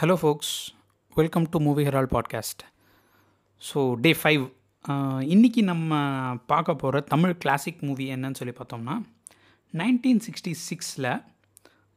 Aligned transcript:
Hello 0.00 0.14
folks 0.14 0.68
welcome 1.14 1.46
to 1.50 1.60
movie 1.60 1.84
herald 1.84 2.08
podcast 2.10 2.60
so 3.62 3.94
day 3.94 4.16
five 4.22 4.42
இன்றைக்கி 5.34 5.62
நம்ம 5.62 5.96
பார்க்க 6.46 6.74
போகிற 6.74 7.00
தமிழ் 7.00 7.36
கிளாசிக் 7.36 7.80
மூவி 7.80 8.14
என்னன்னு 8.14 8.34
சொல்லி 8.34 8.54
பார்த்தோம்னா 8.54 8.94
நைன்டீன் 9.74 10.20
சிக்ஸ்டி 10.26 10.52
சிக்ஸில் 10.68 11.08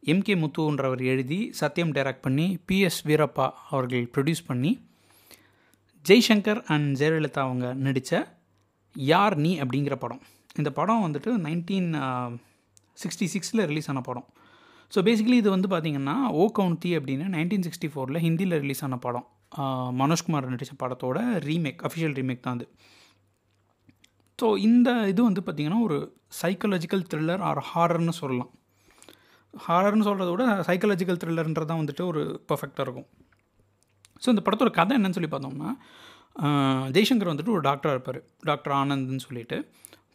எம்கே 0.05 0.35
முத்துன்றவர் 0.43 1.03
எழுதி 1.03 1.53
சத்யம் 1.59 1.91
டைரக்ட் 1.91 2.21
பண்ணி 2.21 2.57
பிஎஸ் 2.67 2.99
வீரப்பா 3.03 3.51
அவர்கள் 3.69 4.11
ப்ரொடியூஸ் 4.17 4.43
பண்ணி 4.47 4.79
ஜெய்சங்கர் 6.05 6.63
அண்ட் 6.65 6.97
ஜெயலலிதா 6.97 7.39
அவங்க 7.39 7.73
நடித்த 7.73 8.37
யார் 8.93 9.37
நீ 9.37 9.61
அப்படிங்கிற 9.61 9.95
படம். 9.95 10.21
இந்த 10.55 10.71
படம் 10.71 11.05
வந்துட்டு 11.05 11.33
நைன்டீன் 11.47 11.91
சிக்ஸ்டி 13.03 13.27
சிக்ஸில் 13.33 13.65
ரிலீஸ் 13.65 13.89
ஆன 13.89 14.01
படம். 14.01 14.27
ஸோ 14.93 14.99
பேசிக்கலி 15.07 15.37
இது 15.41 15.49
வந்து 15.55 15.67
பார்த்திங்கன்னா 15.73 16.15
ஓ 16.39 16.45
கவுண்டி 16.57 16.89
அப்படின்னு 16.97 17.25
நைன்டீன் 17.35 17.65
சிக்ஸ்டி 17.67 17.89
ஃபோரில் 17.91 18.23
ஹிந்தியில் 18.25 18.55
ரிலீஸ் 18.63 18.83
ஆன 18.87 18.97
படம். 19.05 19.27
மனோஜ்குமார் 19.99 20.49
நடித்த 20.53 20.75
படத்தோட 20.81 21.19
ரீமேக் 21.47 21.81
அஃபிஷியல் 21.87 22.15
ரீமேக் 22.19 22.43
தான் 22.45 22.57
அது. 22.57 22.65
ஸோ 24.39 24.47
இந்த 24.67 24.89
இது 25.11 25.21
வந்து 25.29 25.41
பார்த்திங்கன்னா 25.47 25.79
ஒரு 25.87 25.97
சைக்காலஜிக்கல் 26.41 27.03
த்ரில்லர் 27.11 27.41
ஆர் 27.49 27.61
ஹாரர்னு 27.71 28.13
சொல்லலாம். 28.21 28.51
ஹாரர்னு 29.53 30.05
சொல்கிறத 30.07 30.29
விட 30.33 30.45
சைக்காலஜிக்கல் 30.69 31.19
த்ரில்லர்ன்றது 31.21 31.69
தான் 31.71 31.81
வந்துட்டு 31.81 32.03
ஒரு 32.11 32.21
பர்ஃபெக்டாக 32.49 32.85
இருக்கும். 32.87 33.07
ஸோ 34.23 34.27
இந்த 34.33 34.43
படத்தோட 34.47 34.71
கதை 34.79 34.95
என்னன்னு 34.99 35.17
சொல்லி 35.17 35.31
பார்த்தோம்னா 35.33 35.71
ஜெய்சங்கர் 36.95 37.31
வந்துட்டு 37.31 37.55
ஒரு 37.55 37.63
டாக்டராக 37.69 37.95
இருப்பார். 37.97 38.19
டாக்டர் 38.49 38.75
ஆனந்த்னு 38.81 39.23
சொல்லிட்டு. 39.27 39.57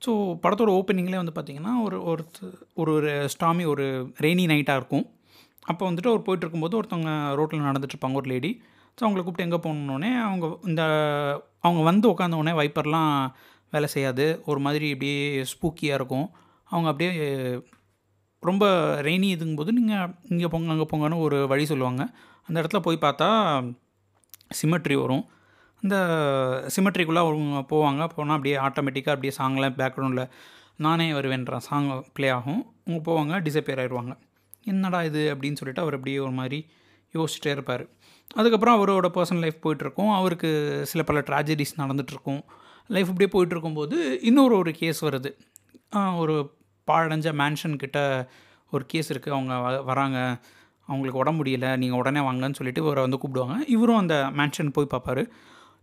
ஸோ 0.04 0.12
படத்தோட 0.44 0.70
ஓப்பனிங்லேயே 0.78 1.20
வந்து 1.22 1.36
பார்த்திங்கன்னா 1.36 1.74
ஒரு 1.86 1.98
ஒரு 2.10 2.22
ஒரு 2.80 2.90
ஒரு 2.96 3.10
ஸ்டாமி 3.34 3.64
ஒரு 3.72 3.84
ரெய்னி 4.24 4.44
நைட்டாக 4.52 4.80
இருக்கும். 4.80 5.06
அப்போ 5.70 5.82
வந்துட்டு 5.88 6.10
அவர் 6.12 6.26
போயிட்டு 6.26 6.44
இருக்கும்போது 6.44 6.78
ஒருத்தவங்க 6.80 7.12
ரோட்டில் 7.38 7.68
நடந்துட்டுருப்பாங்க 7.68 8.18
ஒரு 8.20 8.28
லேடி 8.32 8.50
ஸோ 8.98 9.02
அவங்கள 9.04 9.22
கூப்பிட்டு 9.22 9.46
எங்கே 9.46 9.60
போகணுன்னே 9.64 10.10
அவங்க 10.26 10.46
இந்த 10.70 10.82
அவங்க 11.66 11.80
வந்து 11.90 12.06
உட்காந்தோடனே 12.12 12.52
வைப்பர்லாம் 12.60 13.14
வேலை 13.74 13.88
செய்யாது. 13.94 14.26
ஒரு 14.50 14.60
மாதிரி 14.66 14.86
இப்படியே 14.94 15.44
ஸ்பூக்கியாக 15.52 15.98
இருக்கும். 16.00 16.28
அவங்க 16.70 16.88
அப்படியே 16.92 17.12
ரொம்ப 18.42 18.64
ரெய்னி 19.06 19.28
இதுங்கும்போது 19.34 19.72
நீங்கள் 19.78 20.12
இங்கே 20.34 20.48
போங்க 20.52 20.72
அங்கே 20.74 20.86
போங்கன்னு 20.92 21.18
ஒரு 21.26 21.38
வழி 21.52 21.64
சொல்லுவாங்க. 21.72 22.02
அந்த 22.48 22.56
இடத்துல 22.60 22.80
போய் 22.86 23.04
பார்த்தா 23.06 23.28
சிமெட்ரி 24.58 24.96
வரும். 25.02 25.24
இந்த 25.86 26.68
சிமெட்ரிக்குள்ளே 26.76 27.16
அவங்க 27.16 27.58
போவாங்க. 27.58 28.08
போனால் 28.08 28.36
அப்படியே 28.36 28.56
ஆட்டோமேட்டிக்காக 28.56 29.10
அப்படியே 29.10 29.32
சாங்லாம் 29.38 29.74
பேக்ரவுண்டில் 29.74 30.28
நானே 30.76 31.12
வருவேன்ற 31.12 31.56
சாங் 31.56 32.04
ப்ளே 32.12 32.28
ஆகும். 32.28 32.72
அவங்க 32.86 33.12
போவாங்க 33.12 33.40
டிசப்பியர் 33.40 33.80
ஆயிடுவாங்க 33.84 34.18
என்னடா 34.64 35.02
இது 35.02 35.34
அப்படின்னு 35.34 35.54
சொல்லிட்டு 35.54 35.80
அவர் 35.80 35.92
அப்படியே 35.92 36.18
ஒரு 36.18 36.30
மாதிரி 36.30 36.66
யோசிச்சுட்டே 37.14 37.50
இருப்பார். 37.50 37.86
அதுக்கப்புறம் 38.34 38.86
அவரோட 38.86 39.16
பர்சனல் 39.16 39.38
லைஃப் 39.38 39.68
போயிட்டுருக்கும். 39.68 40.14
அவருக்கு 40.14 40.80
சில 40.86 41.04
பல 41.04 41.20
ட்ராஜடிஸ் 41.20 41.78
நடந்துகிட்ருக்கும் 41.78 42.42
லைஃப் 42.86 43.08
இப்படியே 43.08 43.30
போயிட்டுருக்கும்போது 43.32 44.24
இன்னொரு 44.24 44.56
ஒரு 44.56 44.72
கேஸ் 44.72 45.04
வருது. 45.04 45.36
ஒரு 46.16 46.54
பாழடைஞ்ச 46.86 47.32
மேன்ஷன் 47.32 47.76
கிட்ட 47.76 48.28
ஒரு 48.70 48.86
கேஸ் 48.86 49.12
இருக்குது 49.12 49.30
அவங்க 49.30 49.54
வ- 49.54 49.84
வராங்க. 49.84 50.38
அவங்களுக்கு 50.86 51.20
உடம்பு 51.20 51.44
முடியல. 51.44 51.76
நீங்கள் 51.76 51.98
உடனே 51.98 52.20
வாங்கன்னு 52.20 52.54
சொல்லிட்டு 52.54 52.82
இவரை 52.82 53.02
வந்து 53.02 53.18
கூப்பிடுவாங்க. 53.18 53.56
இவரும் 53.66 53.96
அந்த 53.96 54.30
மேன்ஷன் 54.32 54.70
போய் 54.70 54.86
பார்ப்பாரு. 54.90 55.26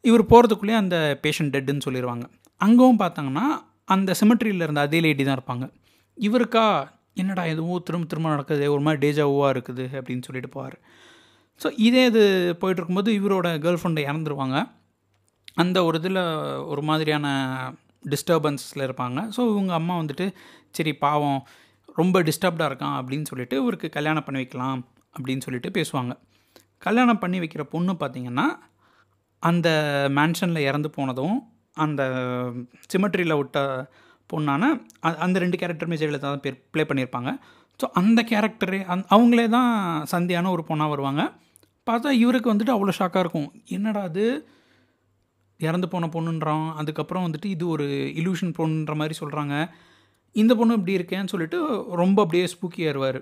இவர் 0.04 0.24
போகிறதுக்குள்ளேயே 0.32 0.80
அந்த 0.84 0.98
பேஷண்ட் 1.24 1.54
டெட்டுன்னு 1.56 1.86
சொல்லிடுவாங்க 1.86 2.26
அங்கேவும் 2.62 3.02
பார்த்தாங்கன்னா 3.04 3.46
அந்த 3.94 4.12
சிமெட்ரியில் 4.20 4.66
இருந்த 4.66 4.82
அதே 4.88 5.00
லேடி 5.06 5.24
தான் 5.24 5.38
இருப்பாங்க. 5.40 5.66
இவருக்கா 6.18 6.66
என்னடா 7.22 7.44
எதுவும் 7.54 7.84
திரும்ப 7.88 8.08
திரும்ப 8.12 8.28
நடக்குது 8.30 8.66
ஒரு 8.74 8.82
மாதிரி 8.86 9.00
டேஜாவாக 9.04 9.54
இருக்குது 9.54 9.86
அப்படின்னு 9.98 10.26
சொல்லிட்டு 10.28 10.50
போவார். 10.56 10.78
ஸோ 11.62 11.68
இதே 11.88 12.04
இது 12.12 12.24
போயிட்டுருக்கும்போது 12.62 13.10
இவரோட 13.20 13.48
கேர்ள் 13.64 13.80
ஃப்ரெண்டை 13.82 14.04
இறந்துருவாங்க. 14.10 14.58
அந்த 15.64 15.78
ஒரு 15.88 15.98
இதில் 16.02 16.22
ஒரு 16.72 16.82
மாதிரியான 16.90 17.28
டிஸ்டர்பன்ஸில் 18.06 18.86
இருப்பாங்க. 18.88 19.20
ஸோ 19.36 19.42
இவங்க 19.54 19.74
அம்மா 19.80 19.96
வந்துட்டு 20.02 20.26
சரி 20.78 20.94
பாவம் 21.06 21.40
ரொம்ப 22.00 22.18
டிஸ்டர்ப்டாக 22.30 22.70
இருக்கான் 22.72 22.98
அப்படின்னு 23.00 23.30
சொல்லிட்டு 23.32 23.56
இவருக்கு 23.62 23.90
கல்யாணம் 23.98 24.26
பண்ணி 24.28 24.42
வைக்கலாம் 24.42 24.80
அப்படின்னு 25.16 25.46
சொல்லிட்டு 25.46 25.70
பேசுவாங்க. 25.78 26.14
கல்யாணம் 26.86 27.22
பண்ணி 27.24 27.38
வைக்கிற 27.44 27.64
பொண்ணு 27.74 27.94
பார்த்திங்கன்னா 28.00 28.46
அந்த 29.44 29.68
மேன்ஷனில் 30.12 30.68
இறந்து 30.70 30.90
போனதும் 30.90 31.38
அந்த 31.78 32.02
சிமெட்ரியில் 32.88 33.40
விட்ட 33.40 33.60
பொண்ணான 34.30 34.64
அந்த 35.24 35.38
ரெண்டு 35.40 35.60
கேரக்டருமே 35.62 36.00
ஜெயலலிதா 36.00 36.28
தான் 36.28 36.44
பேர் 36.46 36.64
ப்ளே 36.72 36.84
பண்ணியிருப்பாங்க 36.84 37.32
ஸோ 37.80 37.86
அந்த 37.94 38.20
கேரக்டரே 38.30 38.80
அந் 38.94 39.08
அவங்களே 39.10 39.46
தான் 39.50 39.72
சந்தியான 40.12 40.50
ஒரு 40.50 40.64
பொண்ணாக 40.70 40.94
வருவாங்க. 40.94 41.22
பார்த்தா 41.88 42.10
இவருக்கு 42.20 42.52
வந்துட்டு 42.54 42.76
அவ்வளோ 42.76 42.94
ஷாக்காக 43.00 43.24
இருக்கும். 43.24 43.50
என்னடா 43.70 44.02
அது? 44.02 44.26
இறந்து 45.60 45.88
போன 45.88 46.08
பொண்ணுன்றான். 46.08 46.68
அதுக்கப்புறம் 46.74 47.26
வந்துட்டு 47.28 47.48
இது 47.56 47.66
ஒரு 47.68 47.86
இலூஷன் 48.22 48.54
பொண்ணுன்ற 48.58 48.96
மாதிரி 48.96 49.16
சொல்கிறாங்க 49.20 49.56
இந்த 50.36 50.52
பொண்ணு 50.56 50.78
இப்படி 50.78 50.98
இருக்கேன்னு 50.98 51.32
சொல்லிட்டு 51.34 51.58
ரொம்ப 52.02 52.18
அப்படியே 52.22 52.46
ஸ்பூக்கி 52.48 52.82
ஏறுவார் 52.90 53.20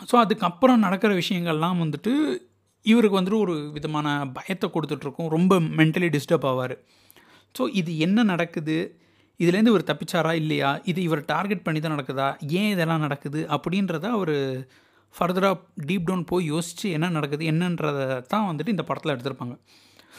ஸோ 0.00 0.14
அதுக்கப்புறம் 0.16 0.84
நடக்கிற 0.84 1.10
விஷயங்கள்லாம் 1.14 1.80
வந்துட்டு 1.80 2.12
இவருக்கு 2.86 3.18
வந்துட்டு 3.18 3.42
ஒரு 3.46 3.54
விதமான 3.76 4.06
பயத்தை 4.36 4.68
கொடுத்துட்ருக்கும். 4.74 5.30
ரொம்ப 5.36 5.54
மென்டலி 5.80 6.08
டிஸ்டர்ப் 6.16 6.46
ஆவார். 6.50 6.74
ஸோ 7.54 7.62
இது 7.80 7.92
என்ன 8.06 8.22
நடக்குது? 8.32 8.76
இதுலேருந்து 9.40 9.72
இவர் 9.72 9.88
தப்பிச்சாரா 9.90 10.32
இல்லையா? 10.42 10.70
இது 10.90 11.00
இவர் 11.08 11.22
டார்கெட் 11.32 11.66
பண்ணி 11.66 11.80
தான் 11.80 11.94
நடக்குதா? 11.96 12.28
ஏன் 12.60 12.70
இதெல்லாம் 12.74 13.04
நடக்குது? 13.06 13.40
அப்படின்றத 13.56 14.06
அவர் 14.18 14.34
ஃபர்தராக 15.14 15.54
டீப் 15.88 16.08
டவுன் 16.08 16.24
போய் 16.30 16.50
யோசித்து 16.54 16.86
என்ன 16.96 17.06
நடக்குது 17.18 17.44
என்னன்றதை 17.52 18.04
தான் 18.32 18.46
வந்துட்டு 18.48 18.74
இந்த 18.74 18.84
படத்தில் 18.88 19.12
எடுத்திருப்பாங்க. 19.14 19.54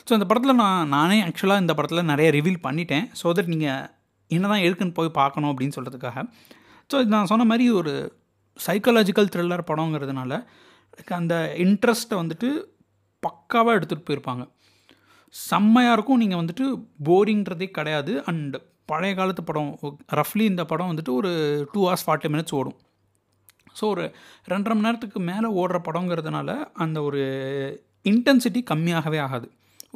ஸோ 0.07 0.11
இந்த 0.17 0.25
படத்தில் 0.29 0.59
நான் 0.63 0.89
நானே 0.95 1.17
ஆக்சுவலாக 1.27 1.63
இந்த 1.63 1.73
படத்தில் 1.77 2.09
நிறைய 2.11 2.27
ரிவீல் 2.37 2.59
பண்ணிட்டேன். 2.65 3.05
ஸோ 3.19 3.33
தட் 3.37 3.51
நீங்கள் 3.53 3.85
என்ன 4.31 4.49
தான் 4.53 4.63
இருக்குன்னு 4.65 4.97
போய் 4.99 5.17
பார்க்கணும் 5.21 5.51
அப்படின்னு 5.51 5.75
சொல்கிறதுக்காக 5.77 6.23
ஸோ 6.89 6.97
நான் 7.13 7.29
சொன்ன 7.31 7.43
மாதிரி 7.51 7.65
ஒரு 7.79 7.93
சைக்காலஜிக்கல் 8.59 9.31
த்ரில்லர் 9.33 9.69
படங்கிறதுனால 9.69 10.31
அந்த 11.19 11.35
இன்ட்ரெஸ்ட்டை 11.65 12.17
வந்துட்டு 12.21 12.49
பக்காவாக 13.25 13.77
எடுத்துகிட்டு 13.77 14.07
போயிருப்பாங்க. 14.09 14.43
செம்மையாக 15.35 15.95
இருக்கும். 15.97 16.21
நீங்கள் 16.23 16.41
வந்துட்டு 16.41 16.65
போரிங்கிறதே 17.09 17.67
கிடையாது. 17.77 18.13
அண்ட் 18.29 18.55
பழைய 18.91 19.13
காலத்து 19.19 19.43
படம் 19.49 19.69
ரஃப்லி 20.19 20.45
இந்த 20.51 20.63
படம் 20.71 20.89
வந்துட்டு 20.91 21.13
ஒரு 21.19 21.31
டூ 21.73 21.81
ஹவர்ஸ் 21.85 22.05
ஃபார்ட்டி 22.07 22.29
மினிட்ஸ் 22.33 22.55
ஓடும். 22.59 22.77
ஸோ 23.77 23.83
ஒரு 23.93 24.05
ரெண்டரை 24.51 24.73
மணி 24.75 24.85
நேரத்துக்கு 24.87 25.19
மேலே 25.29 25.47
ஓடுற 25.61 25.77
படங்கிறதுனால 25.87 26.49
அந்த 26.83 26.97
ஒரு 27.09 27.21
இன்டென்சிட்டி 28.11 28.61
கம்மியாகவே 28.71 29.19
ஆகாது. 29.25 29.47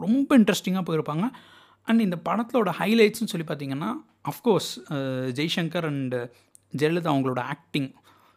ரொம்ப 0.05 0.29
இன்ட்ரெஸ்டிங்காக 0.39 0.83
போயிருப்பாங்க. 0.89 1.25
அண்ட் 1.89 2.01
இந்த 2.05 2.17
படத்தோட 2.27 2.69
ஹைலைட்ஸ்னு 2.79 3.31
சொல்லி 3.31 3.47
பார்த்தீங்கன்னா 3.49 3.89
அஃப்கோர்ஸ் 4.31 4.71
ஜெய்சங்கர் 5.39 5.87
அண்டு 5.89 6.19
ஜெயலலிதா 6.81 7.11
அவங்களோட 7.13 7.41
ஆக்டிங் 7.55 7.89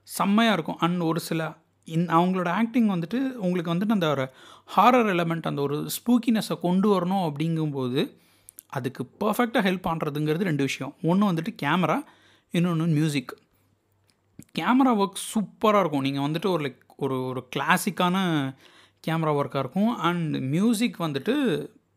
செம்மையாக 0.08 0.56
இருக்கும். 0.56 0.80
அண்ட் 0.86 1.00
ஒரு 1.10 1.20
சில 1.28 1.42
இன் 1.94 2.06
அவங்களோட 2.18 2.48
ஆக்டிங் 2.60 2.88
வந்துட்டு 2.88 3.18
உங்களுக்கு 3.46 3.72
வந்துட்டு 3.74 3.96
அந்த 3.96 4.08
ஒரு 4.14 4.24
ஹாரர் 4.76 5.10
எலமெண்ட் 5.14 5.50
அந்த 5.50 5.60
ஒரு 5.66 5.76
ஸ்பூக்கினஸை 5.96 6.56
கொண்டு 6.60 6.88
வரணும் 6.94 7.24
அப்படிங்கும்போது 7.28 8.02
அதுக்கு 8.76 9.02
பர்ஃபெக்டாக 9.20 9.64
ஹெல்ப் 9.68 9.88
பண்ணுறதுங்கிறது 9.88 10.48
ரெண்டு 10.50 10.64
விஷயம். 10.68 10.94
ஒன்று 11.02 11.30
வந்துட்டு 11.32 11.52
கேமரா 11.62 11.98
இன்னொன்று 12.50 12.86
மியூசிக் 12.98 13.32
கேமரா 14.58 14.92
ஒர்க் 15.02 15.22
சூப்பராக 15.30 15.82
இருக்கும். 15.82 16.06
நீங்கள் 16.06 16.26
வந்துட்டு 16.26 16.48
ஒரு 16.54 16.62
லைக் 16.66 16.82
ஒரு 17.04 17.16
ஒரு 17.30 17.40
கிளாசிக்கான 17.56 18.16
கேமரா 19.06 19.32
ஒர்க்காக 19.40 19.62
இருக்கும். 19.64 19.92
அண்ட் 20.08 20.36
மியூசிக் 20.54 21.00
வந்துட்டு 21.00 21.34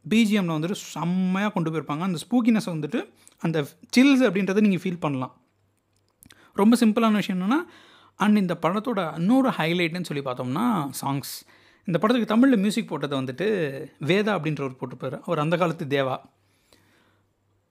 பிஜிஎம்மில் 0.09 0.56
வந்துட்டு 0.58 0.78
செம்மையாக 0.94 1.53
கொண்டு 1.53 1.72
போயிருப்பாங்க. 1.72 2.03
அந்த 2.09 2.19
ஸ்பூக்கினஸ் 2.25 2.69
வந்துட்டு 2.73 3.00
அந்த 3.46 3.59
சில்ஸ் 3.96 4.23
அப்படின்றத 4.28 4.62
நீங்கள் 4.66 4.84
ஃபீல் 4.84 5.03
பண்ணலாம். 5.06 5.34
ரொம்ப 6.62 6.78
சிம்பிளான 6.79 7.19
விஷயம் 7.22 7.40
என்னென்னா 7.40 7.59
அண்ட் 8.23 8.41
இந்த 8.43 8.55
படத்தோட 8.65 9.01
இன்னொரு 9.19 9.49
ஹைலைட்னு 9.57 10.09
சொல்லி 10.09 10.23
பார்த்தோம்னா 10.28 10.66
சாங்ஸ் 11.01 11.34
இந்த 11.90 11.97
படத்துக்கு 11.99 12.34
தமிழில் 12.34 12.63
மியூசிக் 12.63 12.91
போட்டது 12.91 13.16
வந்துட்டு 13.22 13.47
வேதா 14.09 14.31
அப்படின்றவர் 14.37 14.79
போட்டுப்பார் 14.81 15.16
அவர் 15.25 15.43
அந்த 15.43 15.55
காலத்து 15.61 15.85
தேவா. 15.96 16.16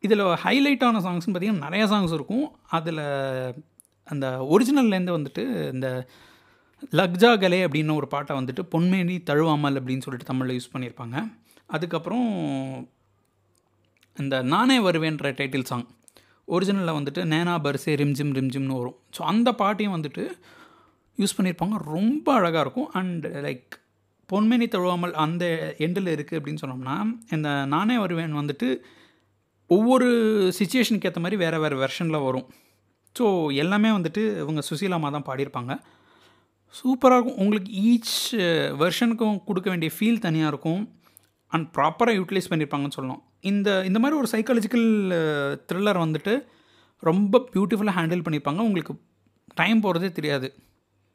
இதில் 0.04 0.22
ஹைலைட்டான 0.44 1.00
சாங்ஸ்னு 1.06 1.32
பார்த்திங்கன்னா 1.34 1.66
நிறைய 1.66 1.84
சாங்ஸ் 1.92 2.14
இருக்கும். 2.19 2.46
அதில் 2.78 3.04
அந்த 4.12 4.26
ஒரிஜினல்லேருந்து 4.54 5.16
வந்துட்டு 5.19 5.42
இந்த 5.72 5.88
லக்ஜா 6.98 7.30
கலே 7.42 7.60
அப்படின்னு 7.66 7.98
ஒரு 8.00 8.08
பாட்டை 8.14 8.34
வந்துட்டு 8.38 8.62
பொன்மேனி 8.75 9.16
தழுவாமல் 9.30 9.78
அப்படின்னு 9.80 10.04
சொல்லிட்டு 10.06 10.30
தமிழில் 10.30 10.56
யூஸ் 10.58 10.72
பண்ணியிருப்பாங்க. 10.75 11.16
அதுக்கப்புறம் 11.76 12.28
இந்த 14.16 14.36
நானே 14.52 14.76
வருவேன்ற 14.86 15.28
டைட்டில் 15.40 15.69
சாங் 15.70 15.86
ஒரிஜினலில் 16.56 16.97
வந்துட்டு 16.99 17.23
நேனா 17.32 17.55
பர்சே 17.67 17.93
ரிம்ஜிம் 18.02 18.32
ரிம்ஜிம்னு 18.38 18.79
வரும். 18.81 18.97
ஸோ 19.17 19.20
அந்த 19.32 19.49
பாட்டையும் 19.61 19.97
வந்துட்டு 19.97 20.25
யூஸ் 21.19 21.37
பண்ணியிருப்பாங்க. 21.37 21.76
ரொம்ப 21.94 22.26
அழகாக 22.38 22.64
இருக்கும். 22.64 22.88
அண்ட் 23.00 23.26
லைக் 23.47 23.76
பொன்மேனி 24.32 24.67
தழுவாமல் 24.75 25.14
அந்த 25.25 25.44
எண்டில் 25.87 26.11
இருக்குது 26.17 26.38
அப்படின்னு 26.38 26.62
சொன்னோம்னா 26.64 26.97
இந்த 27.37 27.50
நானே 27.75 27.97
வருவேன் 28.05 28.35
வந்துட்டு 28.41 28.69
ஒவ்வொரு 29.76 30.08
சுச்சுவேஷனுக்கு 30.58 31.08
ஏற்ற 31.08 31.20
மாதிரி 31.25 31.38
வேறு 31.44 31.58
வேறு 31.64 31.76
வெர்ஷனில் 31.85 32.25
வரும். 32.26 32.47
ஸோ 33.17 33.26
எல்லாமே 33.62 33.91
வந்துட்டு 33.97 34.23
இவங்க 34.44 34.62
சுசீலாமா 34.70 35.08
தான் 35.17 35.26
பாடியிருப்பாங்க. 35.29 35.73
சூப்பராக 36.79 37.17
இருக்கும். 37.19 37.41
உங்களுக்கு 37.43 37.70
ஈச் 37.91 38.17
வெர்ஷனுக்கும் 38.82 39.37
uh, 39.37 39.44
கொடுக்க 39.49 39.69
வேண்டிய 39.70 39.91
ஃபீல் 39.97 40.25
தனியாக 40.26 40.52
இருக்கும். 40.52 40.82
அண்ட் 41.55 41.67
ப்ராப்பராக 41.76 42.19
யூட்டிலைஸ் 42.19 42.49
பண்ணியிருப்பாங்கன்னு 42.50 42.97
சொல்லலாம் 42.99 43.23
இந்த 43.50 43.69
இந்த 43.88 43.99
மாதிரி 44.02 44.17
ஒரு 44.20 44.29
சைக்காலஜிக்கல் 44.32 44.88
த்ரில்லர் 45.69 46.00
வந்துட்டு 46.05 46.35
ரொம்ப 47.08 47.38
பியூட்டிஃபுல்லாக 47.55 47.97
ஹேண்டில் 47.99 48.25
பண்ணியிருப்பாங்க 48.25 48.62
உங்களுக்கு 48.69 48.94
டைம் 49.61 49.79
போகிறதே 49.85 50.11
தெரியாது. 50.19 50.49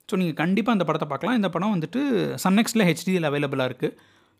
ஸோ 0.09 0.15
நீங்கள் 0.21 0.39
கண்டிப்பாக 0.41 0.75
அந்த 0.77 0.85
படத்தை 0.87 1.07
பார்க்கலாம். 1.11 1.37
இந்த 1.39 1.49
படம் 1.55 1.73
வந்துட்டு 1.75 1.99
சன்னெக்ஸில் 2.43 2.85
ஹெச்டியில் 2.89 3.27
அவைலபிளாக 3.29 3.69
இருக்குது 3.69 3.95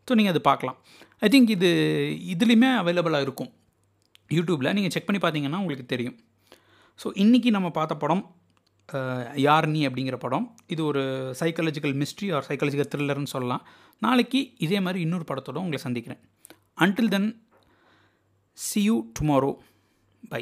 ஸோ 0.07 0.15
நீங்கள் 0.17 0.33
அது 0.33 0.41
பார்க்கலாம். 0.49 0.77
ஐ 1.25 1.29
திங்க் 1.33 1.51
இது 1.57 1.69
இதுலேயுமே 2.33 2.69
அவைலபிளாக 2.81 3.25
இருக்கும். 3.27 3.51
யூடியூப்பில் 4.37 4.73
நீங்கள் 4.77 4.93
செக் 4.95 5.07
பண்ணி 5.07 5.21
பார்த்தீங்கன்னா 5.23 5.61
உங்களுக்கு 5.63 5.85
தெரியும். 5.93 6.17
ஸோ 6.99 7.07
இன்றைக்கி 7.23 7.49
நம்ம 7.57 7.69
பார்த்த 7.77 7.95
படம் 8.03 8.23
யார் 9.35 9.67
நீ 9.67 9.87
அப்படிங்கிற 9.87 10.15
படம். 10.15 10.55
இது 10.67 10.85
ஒரு 10.85 11.01
சைக்காலஜிக்கல் 11.39 11.95
மிஸ்ட்ரி 12.01 12.27
ஆர் 12.35 12.45
சைக்காலஜிக்கல் 12.47 12.91
த்ரில்லர்னு 12.95 13.33
சொல்லலாம். 13.35 13.63
நாளைக்கு 13.99 14.53
இதே 14.57 14.79
மாதிரி 14.79 15.01
இன்னொரு 15.01 15.23
படத்தோடு 15.27 15.63
உங்களை 15.65 15.77
சந்திக்கிறேன். 15.77 16.21
Until 16.79 17.07
then 17.07 17.47
see 18.51 18.83
you 18.83 19.11
tomorrow 19.19 19.51
bye 20.29 20.41